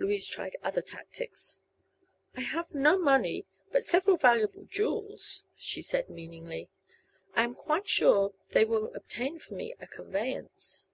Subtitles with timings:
[0.00, 1.60] Louise tried other tactics.
[2.34, 6.68] "I have no money, but several valuable jewels," she said, meaningly.
[7.36, 10.86] "I am quite sure they will obtain for me a conveyance."